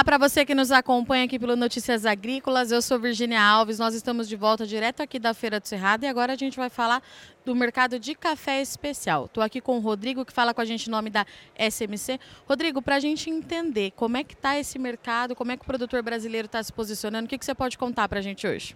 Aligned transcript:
Olá 0.00 0.04
para 0.04 0.16
você 0.16 0.46
que 0.46 0.54
nos 0.54 0.72
acompanha 0.72 1.26
aqui 1.26 1.38
pelo 1.38 1.54
Notícias 1.54 2.06
Agrícolas. 2.06 2.72
Eu 2.72 2.80
sou 2.80 2.98
Virginia 2.98 3.42
Alves. 3.42 3.78
Nós 3.78 3.94
estamos 3.94 4.30
de 4.30 4.34
volta 4.34 4.66
direto 4.66 5.02
aqui 5.02 5.18
da 5.18 5.34
Feira 5.34 5.60
do 5.60 5.68
Cerrado 5.68 6.04
e 6.04 6.06
agora 6.06 6.32
a 6.32 6.36
gente 6.36 6.56
vai 6.56 6.70
falar 6.70 7.02
do 7.44 7.54
mercado 7.54 7.98
de 7.98 8.14
café 8.14 8.62
especial. 8.62 9.26
Estou 9.26 9.42
aqui 9.42 9.60
com 9.60 9.76
o 9.76 9.78
Rodrigo 9.78 10.24
que 10.24 10.32
fala 10.32 10.54
com 10.54 10.60
a 10.62 10.64
gente 10.64 10.86
em 10.86 10.90
nome 10.90 11.10
da 11.10 11.26
SMC. 11.54 12.18
Rodrigo, 12.48 12.80
para 12.80 12.96
a 12.96 12.98
gente 12.98 13.28
entender 13.28 13.90
como 13.90 14.16
é 14.16 14.24
que 14.24 14.32
está 14.32 14.58
esse 14.58 14.78
mercado, 14.78 15.36
como 15.36 15.52
é 15.52 15.56
que 15.58 15.64
o 15.64 15.66
produtor 15.66 16.02
brasileiro 16.02 16.46
está 16.46 16.62
se 16.62 16.72
posicionando, 16.72 17.26
o 17.26 17.28
que, 17.28 17.36
que 17.36 17.44
você 17.44 17.54
pode 17.54 17.76
contar 17.76 18.08
para 18.08 18.20
a 18.20 18.22
gente 18.22 18.46
hoje? 18.46 18.74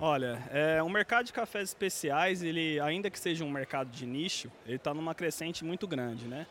Olha, 0.00 0.42
é, 0.52 0.82
o 0.82 0.88
mercado 0.88 1.26
de 1.26 1.32
cafés 1.32 1.68
especiais, 1.68 2.42
ele, 2.42 2.80
ainda 2.80 3.08
que 3.08 3.18
seja 3.20 3.44
um 3.44 3.50
mercado 3.50 3.90
de 3.90 4.04
nicho, 4.04 4.50
ele 4.66 4.74
está 4.74 4.92
numa 4.92 5.14
crescente 5.14 5.64
muito 5.64 5.86
grande, 5.86 6.26
né? 6.26 6.48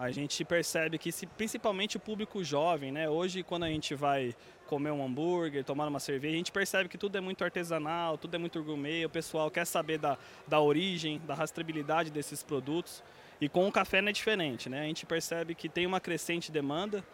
A 0.00 0.10
gente 0.10 0.42
percebe 0.46 0.96
que 0.96 1.12
se, 1.12 1.26
principalmente 1.26 1.98
o 1.98 2.00
público 2.00 2.42
jovem, 2.42 2.90
né? 2.90 3.06
Hoje 3.06 3.42
quando 3.42 3.64
a 3.64 3.68
gente 3.68 3.94
vai 3.94 4.34
comer 4.66 4.90
um 4.90 5.04
hambúrguer, 5.04 5.62
tomar 5.62 5.86
uma 5.88 6.00
cerveja, 6.00 6.32
a 6.32 6.38
gente 6.38 6.50
percebe 6.50 6.88
que 6.88 6.96
tudo 6.96 7.18
é 7.18 7.20
muito 7.20 7.44
artesanal, 7.44 8.16
tudo 8.16 8.34
é 8.34 8.38
muito 8.38 8.64
gourmet, 8.64 9.04
o 9.04 9.10
pessoal 9.10 9.50
quer 9.50 9.66
saber 9.66 9.98
da, 9.98 10.16
da 10.48 10.58
origem, 10.58 11.20
da 11.26 11.34
rastreabilidade 11.34 12.10
desses 12.10 12.42
produtos. 12.42 13.02
E 13.42 13.46
com 13.46 13.68
o 13.68 13.70
café 13.70 14.00
não 14.00 14.08
é 14.08 14.12
diferente, 14.12 14.70
né? 14.70 14.80
A 14.80 14.84
gente 14.84 15.04
percebe 15.04 15.54
que 15.54 15.68
tem 15.68 15.84
uma 15.84 16.00
crescente 16.00 16.50
demanda. 16.50 17.04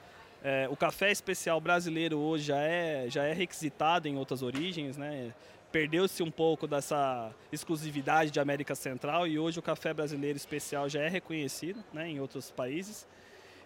É, 0.41 0.69
o 0.71 0.77
café 0.77 1.11
especial 1.11 1.61
brasileiro 1.61 2.17
hoje 2.19 2.45
já 2.45 2.59
é, 2.59 3.07
já 3.09 3.25
é 3.25 3.33
requisitado 3.33 4.07
em 4.07 4.17
outras 4.17 4.43
origens, 4.43 4.97
né? 4.97 5.35
Perdeu-se 5.77 6.23
um 6.23 6.31
pouco 6.31 6.67
dessa 6.67 7.31
exclusividade 7.53 8.31
de 8.31 8.41
América 8.41 8.75
Central 8.75 9.27
e 9.27 9.39
hoje 9.39 9.59
o 9.59 9.63
café 9.63 9.93
brasileiro 9.93 10.35
especial 10.35 10.89
já 10.89 11.03
é 11.03 11.09
reconhecido 11.09 11.85
né, 11.93 12.09
em 12.09 12.19
outros 12.19 12.51
países. 12.51 13.07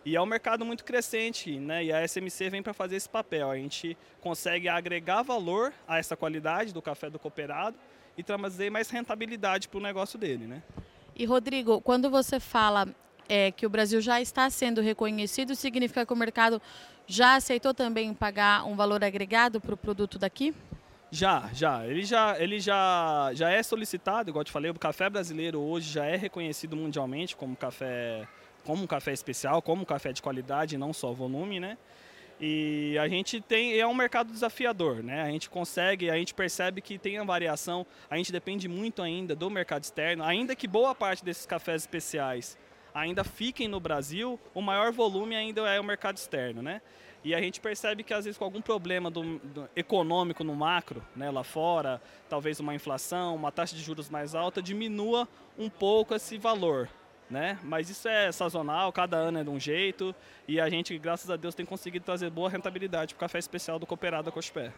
E 0.04 0.16
é 0.16 0.20
um 0.20 0.26
mercado 0.26 0.64
muito 0.64 0.84
crescente, 0.84 1.56
né? 1.60 1.84
E 1.84 1.92
a 1.92 2.04
SMC 2.04 2.50
vem 2.50 2.64
para 2.64 2.74
fazer 2.74 2.96
esse 2.96 3.08
papel. 3.08 3.48
A 3.48 3.54
gente 3.54 3.96
consegue 4.20 4.68
agregar 4.68 5.22
valor 5.22 5.72
a 5.86 5.98
essa 5.98 6.16
qualidade 6.16 6.74
do 6.74 6.82
café 6.82 7.08
do 7.08 7.16
cooperado 7.16 7.76
e 8.18 8.24
trazer 8.24 8.70
mais 8.70 8.90
rentabilidade 8.90 9.68
para 9.68 9.78
o 9.78 9.80
negócio 9.80 10.18
dele, 10.18 10.48
né? 10.48 10.64
E 11.14 11.24
Rodrigo, 11.24 11.80
quando 11.80 12.10
você 12.10 12.40
fala 12.40 12.88
é, 13.28 13.52
que 13.52 13.64
o 13.64 13.70
Brasil 13.70 14.00
já 14.00 14.20
está 14.20 14.50
sendo 14.50 14.80
reconhecido, 14.80 15.54
significa 15.54 16.04
que 16.04 16.12
o 16.12 16.16
mercado 16.16 16.60
já 17.06 17.36
aceitou 17.36 17.72
também 17.72 18.12
pagar 18.12 18.66
um 18.66 18.74
valor 18.74 19.04
agregado 19.04 19.60
para 19.60 19.74
o 19.74 19.76
produto 19.76 20.18
daqui? 20.18 20.52
Já, 21.10 21.50
já. 21.52 21.86
Ele 21.86 22.04
já, 22.04 22.40
ele 22.40 22.60
já, 22.60 23.30
já 23.34 23.50
é 23.50 23.62
solicitado, 23.62 24.30
igual 24.30 24.42
eu 24.42 24.44
te 24.44 24.52
falei, 24.52 24.70
o 24.70 24.74
café 24.74 25.10
brasileiro 25.10 25.60
hoje 25.60 25.90
já 25.90 26.06
é 26.06 26.16
reconhecido 26.16 26.76
mundialmente 26.76 27.36
como 27.36 27.56
café, 27.56 28.28
como 28.64 28.84
um 28.84 28.86
café 28.86 29.12
especial, 29.12 29.60
como 29.60 29.82
um 29.82 29.84
café 29.84 30.12
de 30.12 30.22
qualidade, 30.22 30.78
não 30.78 30.92
só 30.92 31.12
volume, 31.12 31.58
né? 31.58 31.76
E 32.40 32.96
a 32.98 33.06
gente 33.06 33.40
tem, 33.40 33.78
é 33.78 33.86
um 33.86 33.92
mercado 33.92 34.32
desafiador, 34.32 35.02
né? 35.02 35.22
A 35.22 35.30
gente 35.30 35.50
consegue, 35.50 36.08
a 36.08 36.16
gente 36.16 36.32
percebe 36.32 36.80
que 36.80 36.96
tem 36.96 37.18
a 37.18 37.24
variação, 37.24 37.84
a 38.08 38.16
gente 38.16 38.32
depende 38.32 38.66
muito 38.66 39.02
ainda 39.02 39.34
do 39.34 39.50
mercado 39.50 39.82
externo, 39.82 40.24
ainda 40.24 40.56
que 40.56 40.66
boa 40.66 40.94
parte 40.94 41.24
desses 41.24 41.44
cafés 41.44 41.82
especiais 41.82 42.56
ainda 42.94 43.24
fiquem 43.24 43.68
no 43.68 43.80
Brasil, 43.80 44.38
o 44.54 44.60
maior 44.60 44.92
volume 44.92 45.34
ainda 45.34 45.62
é 45.62 45.80
o 45.80 45.84
mercado 45.84 46.16
externo, 46.16 46.62
né? 46.62 46.80
E 47.22 47.34
a 47.34 47.40
gente 47.40 47.60
percebe 47.60 48.02
que 48.02 48.14
às 48.14 48.24
vezes 48.24 48.38
com 48.38 48.44
algum 48.44 48.62
problema 48.62 49.10
do, 49.10 49.38
do, 49.38 49.68
econômico 49.76 50.42
no 50.42 50.54
macro, 50.54 51.04
né, 51.14 51.30
lá 51.30 51.44
fora, 51.44 52.00
talvez 52.30 52.58
uma 52.60 52.74
inflação, 52.74 53.34
uma 53.36 53.52
taxa 53.52 53.76
de 53.76 53.82
juros 53.82 54.08
mais 54.08 54.34
alta, 54.34 54.62
diminua 54.62 55.28
um 55.58 55.68
pouco 55.68 56.14
esse 56.14 56.38
valor. 56.38 56.88
Né? 57.28 57.58
Mas 57.62 57.88
isso 57.88 58.08
é 58.08 58.32
sazonal, 58.32 58.90
cada 58.90 59.16
ano 59.16 59.38
é 59.38 59.44
de 59.44 59.50
um 59.50 59.60
jeito 59.60 60.14
e 60.48 60.58
a 60.58 60.68
gente, 60.68 60.98
graças 60.98 61.30
a 61.30 61.36
Deus, 61.36 61.54
tem 61.54 61.64
conseguido 61.64 62.04
trazer 62.04 62.28
boa 62.30 62.50
rentabilidade 62.50 63.14
para 63.14 63.18
o 63.18 63.28
café 63.28 63.38
especial 63.38 63.78
do 63.78 63.86
Cooperado 63.86 64.24
da 64.24 64.32
Cochupé. 64.32 64.72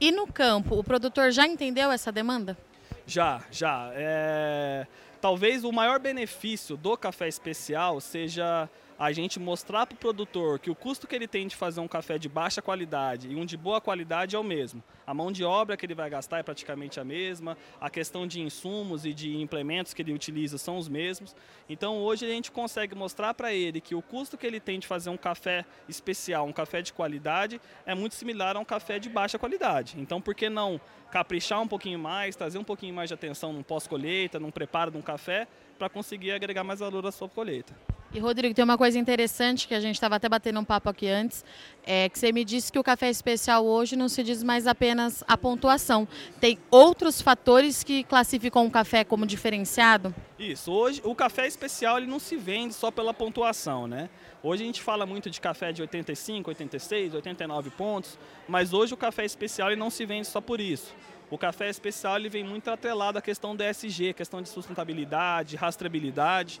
E 0.00 0.10
no 0.10 0.26
campo, 0.26 0.78
o 0.78 0.84
produtor 0.84 1.30
já 1.30 1.46
entendeu 1.46 1.90
essa 1.90 2.12
demanda? 2.12 2.58
Já, 3.06 3.42
já. 3.50 3.90
É... 3.94 4.86
Talvez 5.24 5.64
o 5.64 5.72
maior 5.72 5.98
benefício 5.98 6.76
do 6.76 6.94
café 6.98 7.26
especial 7.26 7.98
seja 7.98 8.68
a 8.98 9.12
gente 9.12 9.40
mostrar 9.40 9.86
para 9.86 9.94
o 9.94 9.98
produtor 9.98 10.58
que 10.58 10.70
o 10.70 10.74
custo 10.74 11.06
que 11.06 11.14
ele 11.14 11.26
tem 11.26 11.46
de 11.46 11.56
fazer 11.56 11.80
um 11.80 11.88
café 11.88 12.18
de 12.18 12.28
baixa 12.28 12.62
qualidade 12.62 13.28
e 13.28 13.36
um 13.36 13.44
de 13.44 13.56
boa 13.56 13.80
qualidade 13.80 14.36
é 14.36 14.38
o 14.38 14.44
mesmo. 14.44 14.82
A 15.06 15.12
mão 15.12 15.32
de 15.32 15.44
obra 15.44 15.76
que 15.76 15.84
ele 15.84 15.94
vai 15.94 16.08
gastar 16.08 16.38
é 16.38 16.42
praticamente 16.42 17.00
a 17.00 17.04
mesma, 17.04 17.58
a 17.80 17.90
questão 17.90 18.26
de 18.26 18.40
insumos 18.40 19.04
e 19.04 19.12
de 19.12 19.36
implementos 19.36 19.92
que 19.92 20.02
ele 20.02 20.12
utiliza 20.12 20.58
são 20.58 20.78
os 20.78 20.88
mesmos. 20.88 21.34
Então 21.68 21.98
hoje 21.98 22.24
a 22.24 22.28
gente 22.28 22.52
consegue 22.52 22.94
mostrar 22.94 23.34
para 23.34 23.52
ele 23.52 23.80
que 23.80 23.94
o 23.94 24.02
custo 24.02 24.38
que 24.38 24.46
ele 24.46 24.60
tem 24.60 24.78
de 24.78 24.86
fazer 24.86 25.10
um 25.10 25.16
café 25.16 25.64
especial, 25.88 26.46
um 26.46 26.52
café 26.52 26.80
de 26.80 26.92
qualidade, 26.92 27.60
é 27.84 27.94
muito 27.94 28.14
similar 28.14 28.56
a 28.56 28.60
um 28.60 28.64
café 28.64 28.98
de 28.98 29.08
baixa 29.08 29.38
qualidade. 29.38 29.96
Então 29.98 30.20
por 30.20 30.34
que 30.34 30.48
não 30.48 30.80
caprichar 31.10 31.60
um 31.60 31.68
pouquinho 31.68 31.98
mais, 31.98 32.36
trazer 32.36 32.58
um 32.58 32.64
pouquinho 32.64 32.94
mais 32.94 33.08
de 33.08 33.14
atenção 33.14 33.52
no 33.52 33.62
pós-colheita, 33.62 34.40
no 34.40 34.50
preparo 34.50 34.90
de 34.90 34.98
um 34.98 35.02
café, 35.02 35.46
para 35.78 35.88
conseguir 35.88 36.32
agregar 36.32 36.64
mais 36.64 36.80
valor 36.80 37.06
à 37.06 37.12
sua 37.12 37.28
colheita. 37.28 37.74
E 38.14 38.20
Rodrigo, 38.20 38.54
tem 38.54 38.64
uma 38.64 38.78
coisa 38.78 38.96
interessante 38.96 39.66
que 39.66 39.74
a 39.74 39.80
gente 39.80 39.96
estava 39.96 40.14
até 40.14 40.28
batendo 40.28 40.60
um 40.60 40.64
papo 40.64 40.88
aqui 40.88 41.08
antes, 41.08 41.44
é 41.84 42.08
que 42.08 42.16
você 42.16 42.30
me 42.30 42.44
disse 42.44 42.70
que 42.70 42.78
o 42.78 42.82
café 42.84 43.10
especial 43.10 43.66
hoje 43.66 43.96
não 43.96 44.08
se 44.08 44.22
diz 44.22 44.40
mais 44.40 44.68
apenas 44.68 45.24
a 45.26 45.36
pontuação. 45.36 46.06
Tem 46.40 46.56
outros 46.70 47.20
fatores 47.20 47.82
que 47.82 48.04
classificam 48.04 48.64
o 48.64 48.70
café 48.70 49.02
como 49.02 49.26
diferenciado? 49.26 50.14
Isso. 50.38 50.70
Hoje 50.70 51.02
o 51.02 51.12
café 51.12 51.48
especial 51.48 51.98
ele 51.98 52.06
não 52.06 52.20
se 52.20 52.36
vende 52.36 52.72
só 52.72 52.88
pela 52.88 53.12
pontuação, 53.12 53.88
né? 53.88 54.08
Hoje 54.44 54.62
a 54.62 54.66
gente 54.66 54.80
fala 54.80 55.04
muito 55.04 55.28
de 55.28 55.40
café 55.40 55.72
de 55.72 55.82
85, 55.82 56.50
86, 56.50 57.14
89 57.14 57.70
pontos, 57.70 58.16
mas 58.46 58.72
hoje 58.72 58.94
o 58.94 58.96
café 58.96 59.24
especial 59.24 59.70
ele 59.70 59.80
não 59.80 59.90
se 59.90 60.06
vende 60.06 60.28
só 60.28 60.40
por 60.40 60.60
isso. 60.60 60.94
O 61.28 61.36
café 61.36 61.68
especial 61.68 62.16
ele 62.16 62.28
vem 62.28 62.44
muito 62.44 62.70
atrelado 62.70 63.18
à 63.18 63.20
questão 63.20 63.56
da 63.56 63.68
SG, 63.68 64.12
questão 64.12 64.40
de 64.40 64.48
sustentabilidade, 64.48 65.56
rastreabilidade. 65.56 66.60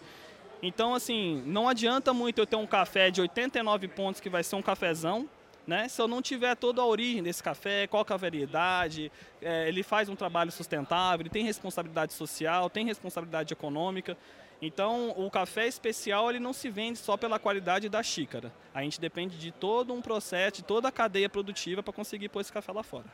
Então, 0.66 0.94
assim, 0.94 1.42
não 1.44 1.68
adianta 1.68 2.14
muito 2.14 2.38
eu 2.38 2.46
ter 2.46 2.56
um 2.56 2.66
café 2.66 3.10
de 3.10 3.20
89 3.20 3.86
pontos 3.88 4.18
que 4.18 4.30
vai 4.30 4.42
ser 4.42 4.56
um 4.56 4.62
cafezão, 4.62 5.28
né? 5.66 5.88
Se 5.88 6.00
eu 6.00 6.08
não 6.08 6.22
tiver 6.22 6.56
toda 6.56 6.80
a 6.80 6.86
origem 6.86 7.22
desse 7.22 7.42
café, 7.42 7.86
qual 7.86 8.02
é 8.08 8.12
a 8.14 8.16
variedade, 8.16 9.12
é, 9.42 9.68
ele 9.68 9.82
faz 9.82 10.08
um 10.08 10.16
trabalho 10.16 10.50
sustentável, 10.50 11.20
ele 11.22 11.28
tem 11.28 11.44
responsabilidade 11.44 12.14
social, 12.14 12.70
tem 12.70 12.86
responsabilidade 12.86 13.52
econômica. 13.52 14.16
Então, 14.62 15.12
o 15.18 15.30
café 15.30 15.66
especial 15.66 16.30
ele 16.30 16.40
não 16.40 16.54
se 16.54 16.70
vende 16.70 16.98
só 16.98 17.14
pela 17.14 17.38
qualidade 17.38 17.90
da 17.90 18.02
xícara. 18.02 18.50
A 18.72 18.80
gente 18.80 18.98
depende 18.98 19.36
de 19.36 19.52
todo 19.52 19.92
um 19.92 20.00
processo, 20.00 20.56
de 20.56 20.64
toda 20.64 20.88
a 20.88 20.92
cadeia 20.92 21.28
produtiva 21.28 21.82
para 21.82 21.92
conseguir 21.92 22.30
pôr 22.30 22.40
esse 22.40 22.50
café 22.50 22.72
lá 22.72 22.82
fora. 22.82 23.04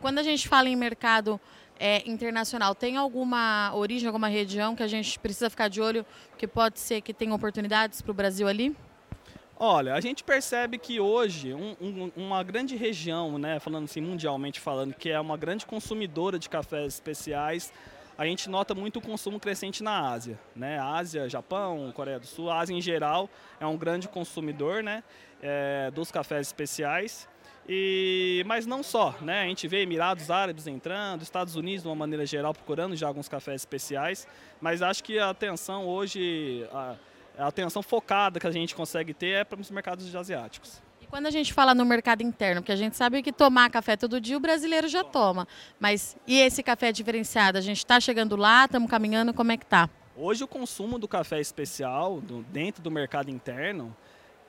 Quando 0.00 0.18
a 0.18 0.22
gente 0.22 0.48
fala 0.48 0.68
em 0.68 0.76
mercado 0.76 1.40
é, 1.78 2.08
internacional, 2.08 2.74
tem 2.74 2.96
alguma 2.96 3.70
origem, 3.74 4.06
alguma 4.06 4.28
região 4.28 4.74
que 4.74 4.82
a 4.82 4.86
gente 4.86 5.18
precisa 5.18 5.50
ficar 5.50 5.68
de 5.68 5.80
olho, 5.80 6.04
que 6.38 6.46
pode 6.46 6.80
ser 6.80 7.00
que 7.00 7.12
tenha 7.12 7.34
oportunidades 7.34 8.00
para 8.00 8.10
o 8.10 8.14
Brasil 8.14 8.48
ali? 8.48 8.74
Olha, 9.58 9.92
a 9.94 10.00
gente 10.00 10.24
percebe 10.24 10.78
que 10.78 10.98
hoje 10.98 11.52
um, 11.52 11.76
um, 11.78 12.12
uma 12.16 12.42
grande 12.42 12.76
região, 12.76 13.38
né, 13.38 13.60
falando 13.60 13.84
assim 13.84 14.00
mundialmente 14.00 14.58
falando, 14.58 14.94
que 14.94 15.10
é 15.10 15.20
uma 15.20 15.36
grande 15.36 15.66
consumidora 15.66 16.38
de 16.38 16.48
cafés 16.48 16.94
especiais, 16.94 17.70
a 18.16 18.24
gente 18.24 18.48
nota 18.48 18.74
muito 18.74 18.98
o 18.98 19.02
consumo 19.02 19.38
crescente 19.38 19.82
na 19.82 20.10
Ásia, 20.10 20.38
né? 20.54 20.78
Ásia, 20.78 21.28
Japão, 21.28 21.90
Coreia 21.94 22.18
do 22.18 22.26
Sul, 22.26 22.50
Ásia 22.50 22.74
em 22.74 22.80
geral 22.80 23.30
é 23.58 23.66
um 23.66 23.76
grande 23.76 24.08
consumidor, 24.08 24.82
né, 24.82 25.02
é, 25.42 25.90
dos 25.90 26.10
cafés 26.10 26.46
especiais. 26.46 27.28
E, 27.68 28.42
mas 28.46 28.66
não 28.66 28.82
só, 28.82 29.14
né? 29.20 29.42
A 29.42 29.46
gente 29.46 29.68
vê 29.68 29.82
Emirados 29.82 30.30
Árabes 30.30 30.66
entrando, 30.66 31.22
Estados 31.22 31.54
Unidos 31.56 31.82
de 31.82 31.88
uma 31.88 31.94
maneira 31.94 32.26
geral 32.26 32.52
procurando 32.52 32.96
já 32.96 33.06
alguns 33.06 33.28
cafés 33.28 33.62
especiais, 33.62 34.26
mas 34.60 34.82
acho 34.82 35.04
que 35.04 35.18
a 35.18 35.30
atenção 35.30 35.86
hoje, 35.86 36.66
a, 36.72 36.96
a 37.38 37.46
atenção 37.46 37.82
focada 37.82 38.40
que 38.40 38.46
a 38.46 38.50
gente 38.50 38.74
consegue 38.74 39.14
ter 39.14 39.30
é 39.30 39.44
para 39.44 39.60
os 39.60 39.70
mercados 39.70 40.14
asiáticos. 40.14 40.82
E 41.00 41.06
quando 41.06 41.26
a 41.26 41.30
gente 41.30 41.52
fala 41.52 41.74
no 41.74 41.84
mercado 41.84 42.22
interno, 42.22 42.60
porque 42.60 42.72
a 42.72 42.76
gente 42.76 42.96
sabe 42.96 43.22
que 43.22 43.32
tomar 43.32 43.70
café 43.70 43.96
todo 43.96 44.20
dia 44.20 44.36
o 44.36 44.40
brasileiro 44.40 44.88
já 44.88 45.04
toma, 45.04 45.46
mas 45.78 46.16
e 46.26 46.40
esse 46.40 46.62
café 46.62 46.90
diferenciado? 46.90 47.56
A 47.56 47.60
gente 47.60 47.78
está 47.78 48.00
chegando 48.00 48.36
lá, 48.36 48.64
estamos 48.64 48.90
caminhando, 48.90 49.32
como 49.32 49.52
é 49.52 49.56
que 49.56 49.66
tá? 49.66 49.88
Hoje 50.16 50.44
o 50.44 50.48
consumo 50.48 50.98
do 50.98 51.08
café 51.08 51.40
especial 51.40 52.20
do, 52.20 52.42
dentro 52.50 52.82
do 52.82 52.90
mercado 52.90 53.30
interno 53.30 53.96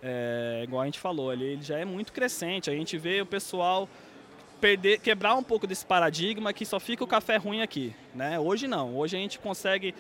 é, 0.01 0.61
igual 0.63 0.81
a 0.81 0.85
gente 0.85 0.99
falou, 0.99 1.31
ele, 1.31 1.45
ele 1.45 1.61
já 1.61 1.77
é 1.77 1.85
muito 1.85 2.11
crescente. 2.11 2.69
A 2.69 2.73
gente 2.73 2.97
vê 2.97 3.21
o 3.21 3.25
pessoal 3.25 3.87
perder, 4.59 4.99
quebrar 4.99 5.35
um 5.35 5.43
pouco 5.43 5.67
desse 5.67 5.85
paradigma 5.85 6.53
que 6.53 6.65
só 6.65 6.79
fica 6.79 7.03
o 7.03 7.07
café 7.07 7.37
ruim 7.37 7.61
aqui. 7.61 7.95
Né? 8.13 8.39
Hoje 8.39 8.67
não. 8.67 8.95
Hoje 8.97 9.17
a 9.17 9.19
gente 9.19 9.39
consegue 9.39 9.93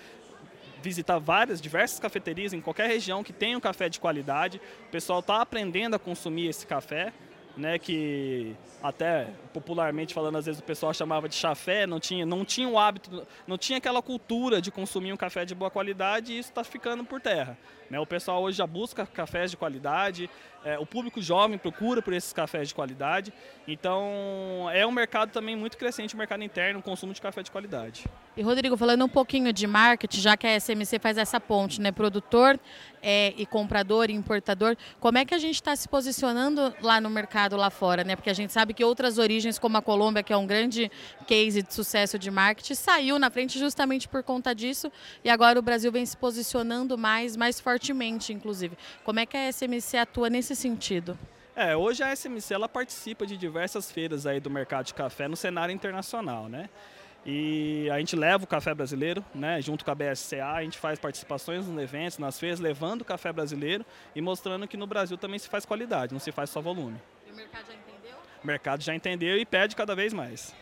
visitar 0.81 1.19
várias, 1.19 1.61
diversas 1.61 1.99
cafeterias 1.99 2.53
em 2.53 2.61
qualquer 2.61 2.87
região 2.87 3.23
que 3.23 3.31
tenha 3.31 3.57
um 3.57 3.61
café 3.61 3.87
de 3.87 3.99
qualidade. 3.99 4.59
O 4.87 4.91
pessoal 4.91 5.19
está 5.19 5.41
aprendendo 5.41 5.95
a 5.95 5.99
consumir 5.99 6.47
esse 6.47 6.65
café. 6.65 7.13
Né, 7.57 7.77
que 7.77 8.55
até 8.81 9.27
popularmente 9.53 10.13
falando, 10.13 10.37
às 10.37 10.45
vezes 10.45 10.61
o 10.61 10.63
pessoal 10.63 10.93
chamava 10.93 11.29
de 11.29 11.35
chafé, 11.35 11.85
não 11.85 11.99
tinha, 11.99 12.25
não 12.25 12.43
tinha 12.43 12.67
o 12.67 12.79
hábito, 12.79 13.25
não 13.45 13.57
tinha 13.57 13.77
aquela 13.77 14.01
cultura 14.01 14.61
de 14.61 14.71
consumir 14.71 15.13
um 15.13 15.17
café 15.17 15.45
de 15.45 15.53
boa 15.53 15.69
qualidade 15.69 16.33
e 16.33 16.39
isso 16.39 16.49
está 16.49 16.63
ficando 16.63 17.03
por 17.03 17.21
terra. 17.21 17.57
Né? 17.89 17.99
O 17.99 18.05
pessoal 18.05 18.41
hoje 18.41 18.57
já 18.57 18.65
busca 18.65 19.05
cafés 19.05 19.51
de 19.51 19.57
qualidade, 19.57 20.29
é, 20.63 20.79
o 20.79 20.85
público 20.85 21.21
jovem 21.21 21.57
procura 21.57 22.01
por 22.01 22.13
esses 22.13 22.31
cafés 22.31 22.69
de 22.69 22.75
qualidade, 22.75 23.33
então 23.67 24.69
é 24.73 24.85
um 24.87 24.91
mercado 24.91 25.31
também 25.31 25.55
muito 25.55 25.77
crescente, 25.77 26.15
o 26.15 26.17
mercado 26.17 26.43
interno, 26.43 26.79
o 26.79 26.83
consumo 26.83 27.13
de 27.13 27.21
café 27.21 27.43
de 27.43 27.51
qualidade. 27.51 28.05
E 28.37 28.41
Rodrigo, 28.41 28.77
falando 28.77 29.03
um 29.03 29.09
pouquinho 29.09 29.51
de 29.51 29.67
marketing, 29.67 30.21
já 30.21 30.37
que 30.37 30.47
a 30.47 30.57
SMC 30.59 30.99
faz 30.99 31.17
essa 31.17 31.39
ponte, 31.39 31.81
né, 31.81 31.91
produtor 31.91 32.59
é, 33.01 33.33
e 33.35 33.45
comprador 33.45 34.09
e 34.09 34.13
importador, 34.13 34.77
como 34.99 35.17
é 35.17 35.25
que 35.25 35.33
a 35.33 35.37
gente 35.37 35.55
está 35.55 35.75
se 35.75 35.89
posicionando 35.89 36.73
lá 36.81 37.01
no 37.01 37.09
mercado 37.41 37.57
lá 37.57 37.69
fora, 37.69 38.03
né? 38.03 38.15
Porque 38.15 38.29
a 38.29 38.33
gente 38.33 38.53
sabe 38.53 38.73
que 38.73 38.83
outras 38.83 39.17
origens, 39.17 39.57
como 39.57 39.77
a 39.77 39.81
Colômbia, 39.81 40.21
que 40.21 40.31
é 40.31 40.37
um 40.37 40.45
grande 40.45 40.91
case 41.25 41.63
de 41.63 41.73
sucesso 41.73 42.19
de 42.19 42.29
marketing, 42.29 42.75
saiu 42.75 43.17
na 43.17 43.31
frente 43.31 43.57
justamente 43.57 44.07
por 44.07 44.21
conta 44.21 44.53
disso 44.53 44.91
e 45.23 45.29
agora 45.29 45.57
o 45.57 45.61
Brasil 45.61 45.91
vem 45.91 46.05
se 46.05 46.15
posicionando 46.15 46.97
mais, 46.97 47.35
mais 47.35 47.59
fortemente, 47.59 48.31
inclusive. 48.31 48.77
Como 49.03 49.19
é 49.19 49.25
que 49.25 49.35
a 49.35 49.51
SMC 49.51 49.97
atua 49.97 50.29
nesse 50.29 50.55
sentido? 50.55 51.17
É, 51.55 51.75
hoje 51.75 52.03
a 52.03 52.15
SMC 52.15 52.53
ela 52.53 52.69
participa 52.69 53.25
de 53.25 53.35
diversas 53.35 53.91
feiras 53.91 54.25
aí 54.25 54.39
do 54.39 54.49
mercado 54.49 54.85
de 54.85 54.93
café 54.93 55.27
no 55.27 55.35
cenário 55.35 55.73
internacional, 55.73 56.47
né? 56.47 56.69
E 57.25 57.87
a 57.91 57.99
gente 57.99 58.15
leva 58.15 58.43
o 58.43 58.47
café 58.47 58.73
brasileiro, 58.73 59.23
né, 59.33 59.61
junto 59.61 59.85
com 59.85 59.91
a 59.91 59.95
BSCA, 59.95 60.53
a 60.55 60.63
gente 60.63 60.79
faz 60.79 60.97
participações 60.97 61.67
nos 61.67 61.81
eventos, 61.81 62.17
nas 62.17 62.39
feiras, 62.39 62.59
levando 62.59 63.01
o 63.01 63.05
café 63.05 63.31
brasileiro 63.31 63.85
e 64.15 64.21
mostrando 64.21 64.67
que 64.67 64.75
no 64.75 64.87
Brasil 64.87 65.17
também 65.17 65.37
se 65.37 65.47
faz 65.47 65.63
qualidade, 65.63 66.13
não 66.13 66.19
se 66.19 66.31
faz 66.31 66.49
só 66.49 66.59
volume. 66.61 66.97
E 67.31 67.33
o 67.33 67.35
mercado 67.37 67.65
já 67.65 67.73
entendeu? 67.73 68.17
O 68.43 68.47
mercado 68.47 68.83
já 68.83 68.95
entendeu 68.95 69.37
e 69.37 69.45
pede 69.45 69.75
cada 69.75 69.95
vez 69.95 70.11
mais. 70.11 70.53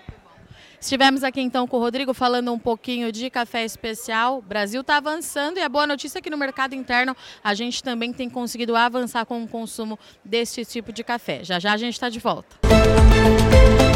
Estivemos 0.80 1.24
aqui 1.24 1.42
então 1.42 1.68
com 1.68 1.76
o 1.76 1.80
Rodrigo 1.80 2.14
falando 2.14 2.54
um 2.54 2.60
pouquinho 2.60 3.12
de 3.12 3.30
café 3.30 3.66
especial. 3.66 4.38
O 4.38 4.42
Brasil 4.42 4.80
está 4.80 4.98
avançando 4.98 5.58
e 5.58 5.62
a 5.62 5.68
boa 5.68 5.86
notícia 5.86 6.20
é 6.20 6.22
que 6.22 6.30
no 6.30 6.38
mercado 6.38 6.74
interno 6.74 7.16
a 7.44 7.54
gente 7.54 7.84
também 7.84 8.14
tem 8.14 8.30
conseguido 8.30 8.76
avançar 8.76 9.26
com 9.26 9.44
o 9.44 9.48
consumo 9.48 10.00
desse 10.24 10.64
tipo 10.64 10.94
de 10.94 11.04
café. 11.04 11.44
Já 11.44 11.60
já 11.60 11.74
a 11.74 11.78
gente 11.78 11.96
está 11.96 12.08
de 12.08 12.20
volta. 12.20 12.56
Música 12.64 13.89